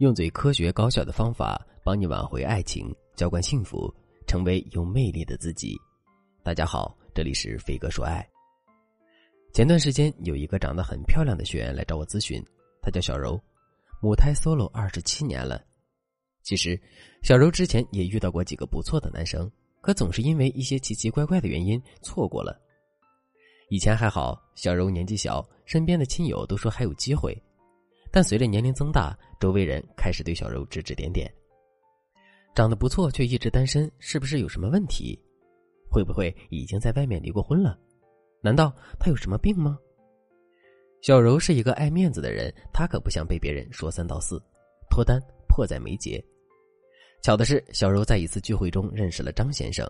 [0.00, 3.94] 用最科学高效的方法帮你挽回爱情，浇灌幸福，
[4.26, 5.76] 成为有魅力的自己。
[6.42, 8.26] 大家好，这里是飞哥说爱。
[9.52, 12.42] 前段时间有一个长得很漂亮的学员来找我咨询，
[12.80, 13.38] 她叫小柔，
[14.00, 15.62] 母胎 solo 二十七年了。
[16.42, 16.80] 其实，
[17.22, 22.58] 小柔之前也遇到过几个不错的男生，可总是因为一些奇奇怪怪的原因错过了。
[23.68, 27.36] 以前还好，小柔年纪小，身边的亲友都说还有机会。
[28.10, 31.32] 但随着年龄增大，周围人开始对小柔指指点点。
[32.54, 35.18] 长得不错却一直单身，是不是有什么问题？
[35.88, 37.78] 会不会已经在外面离过婚了？
[38.42, 39.78] 难道他有什么病吗？
[41.02, 44.42] 小柔是一个爱面子的人，她可不想被别人说三道四，
[44.90, 46.22] 脱单迫在眉睫。
[47.22, 49.88] 巧的是，小柔在一次聚会中认识了张先生，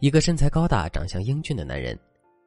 [0.00, 1.98] 一个身材高大、长相英俊的男人。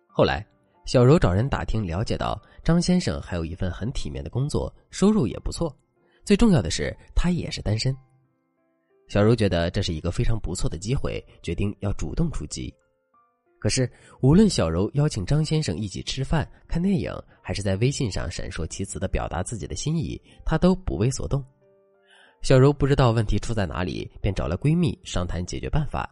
[0.07, 0.45] 后来。
[0.87, 5.75] 小柔找人打听，了解到张先生还有一份很体面的工作，收入也不错。
[6.23, 7.93] 最重要的是，他也是单身。
[9.09, 12.73] 小柔觉得这是一个非常不错的机会，决定要主动出击。
[13.59, 21.43] 可是，无论小柔邀请张先生一起吃饭、看电影，还是在微信上闪烁其词的表达自己的心意，他都不为所动。
[22.41, 26.09] 小柔不知道问题出在哪里，便找了闺蜜商谈解决办法。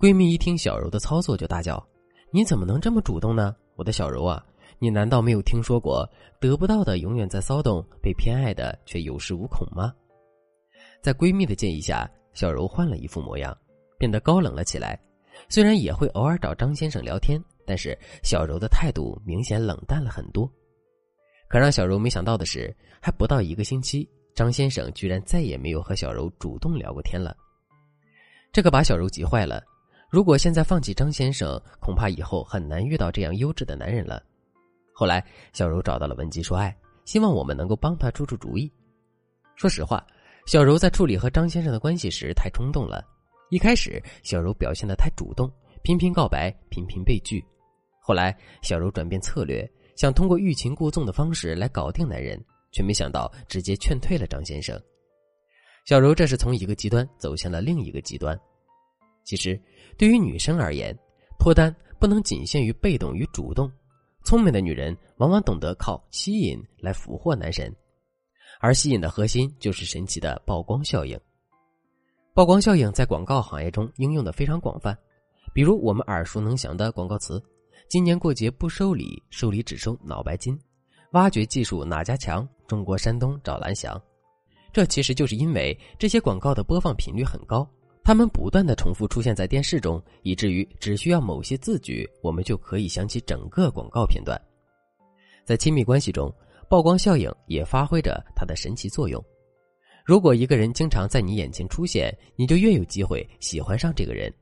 [0.00, 1.80] 闺蜜一听小柔的操作，就大叫。
[2.32, 4.44] 你怎么能这么主动呢，我的小柔啊！
[4.78, 6.08] 你难道没有听说过
[6.40, 9.92] 得不到的永远在骚动，被偏爱的却有恃无恐吗？
[11.02, 13.56] 在闺蜜的建议下，小柔换了一副模样，
[13.98, 14.98] 变得高冷了起来。
[15.48, 20.50] 虽然也会偶尔找张先生聊天，但是小柔的态度明显冷淡了很多。
[21.48, 27.36] 可让小柔没想到的是，还不到一个星期，张先生居然再也没有和小柔主动聊过天了。
[28.52, 29.62] 这可把小柔急坏了。
[30.10, 34.20] 如果现在放弃张先生，恐怕以后很难遇到这样优质的男人了。
[34.92, 38.68] 后来，小柔找到了文姬说爱，希望我们能够帮他出出主意。
[39.54, 40.04] 说实话，
[40.46, 43.06] 小柔在处理和张先生的关系时太冲动了。
[43.50, 45.48] 一开始，小柔表现的太主动，
[45.84, 47.44] 频频告白，频频被拒。
[48.00, 49.64] 后来，小柔转变策略，
[49.96, 54.76] 想通过欲擒故纵的方式来搞定男人，却没想到直接劝退了张先生。
[55.84, 58.36] 小柔这是从一个极端走向了另一个极端。
[59.24, 59.60] 其实，
[59.96, 60.96] 对于女生而言，
[61.38, 63.70] 脱单不能仅限于被动与主动。
[64.24, 67.74] 聪明的女人往往懂得靠吸引来俘获男神，
[68.60, 71.18] 而吸引的核心就是神奇的曝光效应。
[72.34, 74.96] 曝光效应在广告行业中应用的非常广泛，
[75.54, 77.42] 比如我们耳熟能详的广告词
[77.88, 80.54] ：“今年过节不收礼，收礼只收脑白金；
[81.12, 82.48] 挖掘技术哪家强？
[82.66, 84.00] 中国山东找蓝翔。”
[84.72, 87.68] 这其实就是因为这些广告的播放频率很高。
[88.02, 94.40] 他们不断的重复出现在电视中，以至于只需要某些字句，我们就可以想起整个广告片段。
[95.44, 96.32] 在亲密关系中，
[96.68, 99.22] 曝光效应也发挥着它的神奇作用。
[100.04, 104.32] 如果一个人经常在你眼前出现，你就越有机会喜欢上这个人。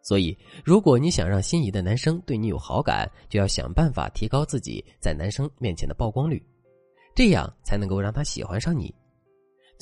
[0.00, 6.42] 所以，如果你想让心仪的男生对你有好感，就要想办法提高自己在男生面前的曝光率，
[7.14, 8.94] 这样才能够让他喜欢上你。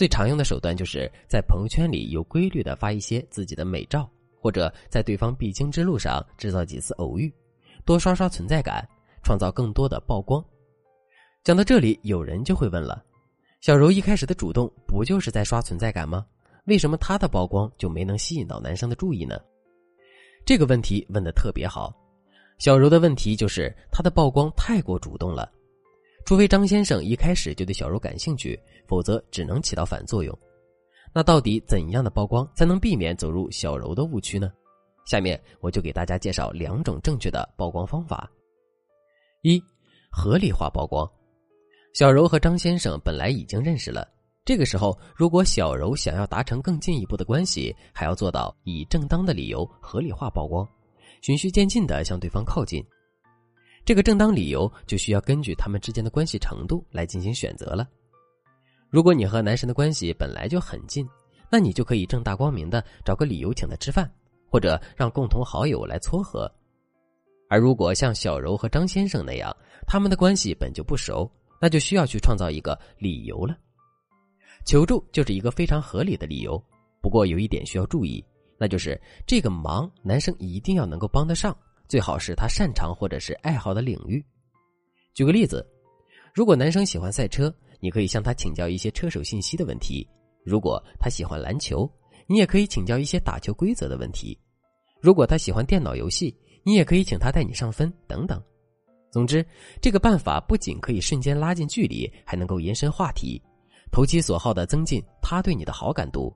[0.00, 7.30] 最常用的手段就是在朋友圈里有规律的发一些自己的美照，或者在对方必经之路上制造几次偶遇，
[7.84, 8.82] 多刷刷存在感，
[9.22, 10.42] 创造更多的曝光。
[11.44, 13.04] 讲到这里，有人就会问了：
[13.60, 16.24] 小柔一开始的主动不就是在刷存在感吗？
[16.64, 19.38] 为什么她的曝光就没能吸引到男生的注意呢？
[20.46, 21.94] 这个问题问的特别好。
[22.56, 25.52] 小柔的问题就是她的曝光太过主动了。
[26.30, 30.32] 除非张先生一开始就对小柔感兴趣，否则只能起到反作用。
[31.12, 34.48] 那到底怎样的曝光才能避免走入小柔的误区呢？
[35.06, 38.30] 下面我就给大家介绍两种正确的曝光方法。
[39.42, 39.60] 一、
[40.08, 41.04] 合理化曝光。
[41.94, 44.06] 小柔和张先生本来已经认识了，
[44.44, 50.64] 这个时候如果小柔想要达成更进一步的关系，还要做到以正当的理由合理化曝光，
[51.22, 52.80] 循序渐进的向对方靠近。
[53.84, 57.88] 这个正当理由就需要根据他们之间的关系程度来进行选择了。
[58.88, 61.08] 如果你和男神的关系本来就很近，
[61.50, 64.08] 那你就可以正大光明的找个理由请他吃饭，
[64.48, 66.50] 或者让共同好友来撮合。
[67.48, 69.54] 而如果像小柔和张先生那样，
[69.86, 71.28] 他们的关系本就不熟，
[71.60, 73.56] 那就需要去创造一个理由了。
[74.64, 76.62] 求助就是一个非常合理的理由，
[77.00, 78.24] 不过有一点需要注意，
[78.58, 81.56] 那就是这个忙男生一定要能够帮得上。
[81.90, 84.24] 最好是他擅长或者是爱好的领域。
[85.12, 85.66] 举个例子，
[86.32, 90.06] 如果男生喜欢赛车，你可以向他请教一些车手信息的问题；
[90.44, 91.90] 如果他喜欢篮球，
[92.28, 94.38] 你也可以请教一些打球规则的问题；
[95.00, 96.32] 如果他喜欢电脑游戏，
[96.62, 98.40] 你也可以请他带你上分等等。
[99.10, 99.44] 总之，
[99.82, 103.42] 这个办法不仅可以瞬间拉近距离，还能够延伸话题，
[103.90, 106.32] 投其所好的增进他对你的好感度。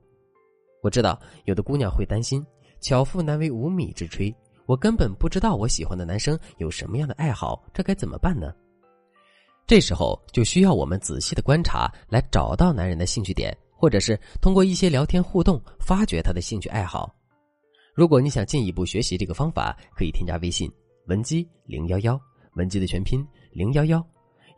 [0.83, 2.45] 我知道有的姑娘会担心，
[2.81, 8.53] 巧妇难为无米之炊，我根本不知道我喜欢的男生有什么样的爱好，这该怎么办呢？
[9.67, 17.13] 这时候就需要我们仔细的观察，来找到男人的兴趣点，或者是通过一些聊天互动，发掘他的兴趣爱好。
[17.93, 20.71] 如果你想进一步学习这个方法，可以添加微信
[21.07, 22.19] 文姬零幺幺，
[22.55, 24.05] 文姬的全拼零幺幺。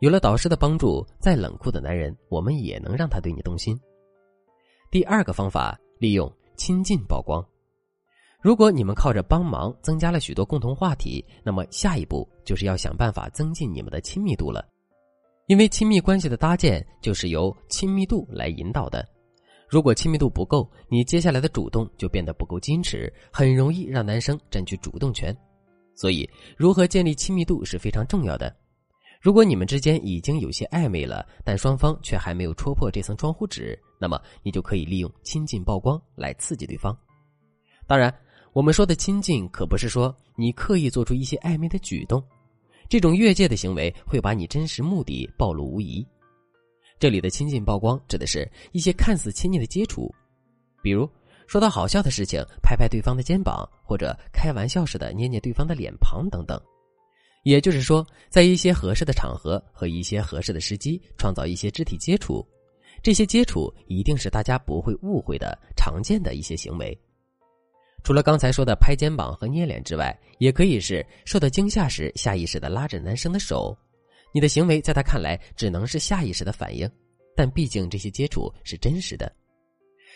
[0.00, 3.78] 有了导师的帮助，再冷酷的男人，我们也能让他对你动心。
[4.90, 7.44] 第二个方法，利用亲近曝光。
[8.40, 14.64] 如果你们靠着帮忙增加了许多共同话题，那么下一步就是要想办法增进你们的亲密度了。
[15.46, 19.06] 因为亲密关系的搭建就是由亲密度来引导的。
[19.68, 25.36] 如果亲密度不够，你接下来的主动就变得不够矜持，很容易让男生占据主动权。
[25.94, 28.54] 所以，如何建立亲密度是非常重要的。
[29.20, 36.96] 如果你们之间已经有些暧昧了，但双方却还没有戳破这层窗户纸，那么你就可以利用亲近曝光来刺激对方。
[37.86, 38.14] 当然，
[38.58, 42.20] 我们说的亲近可不是说你刻意做出一些暧昧的举动，
[42.88, 46.04] 这种越界的行为会把你真实目的暴露无遗。
[46.98, 50.12] 这里的亲近曝光指的是一些看似亲密的接触，
[50.82, 51.08] 比如
[51.46, 56.60] 说到好笑的事情，拍拍对方的肩膀，或者开玩笑似的捏捏对方的脸庞等等。
[57.44, 62.44] 也就是说，在一些合适的场合和一些合适的时机，创造一些肢体接触，
[63.04, 66.98] 这些接触一定是大家不会误会的常见的一些行为。
[68.02, 73.76] 除了刚才说的拍肩膀和捏脸之外，也可以是受到惊吓时下意识的拉着男生的手。
[74.32, 76.90] 你的行为在他看来只能是下意识的反应，
[77.36, 79.30] 但毕竟这些接触是真实的。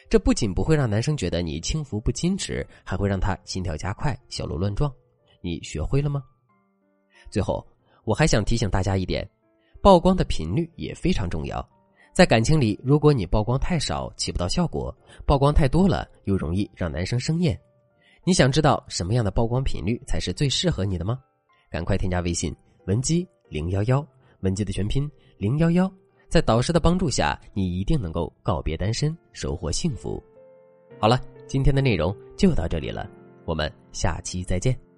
[0.09, 4.93] 这不仅不会让男生觉得你轻浮不矜持，还会让他心跳加快、小鹿乱撞。
[5.41, 6.23] 你学会了吗？
[7.31, 7.67] 最后，
[8.05, 9.29] 我还想提醒大家一点，
[9.83, 11.67] 曝光的频率也非常重要。
[12.13, 14.95] 在感情里，如果你曝光太少，起不到效果；
[15.25, 17.59] 曝光太多了，又容易让男生生厌。
[18.25, 21.19] 你想知道什么样的曝光频率才是最适合你的吗？
[21.69, 22.55] 赶快添加微信
[22.87, 24.07] 文姬零幺幺，
[24.41, 25.93] 文姬的全拼零幺幺，
[26.29, 30.23] 在导师的帮助下，你一定能够告别单身，收获幸福。
[31.01, 33.11] 好了，今天的内容就到这里了，
[33.45, 34.92] 我们下期再见。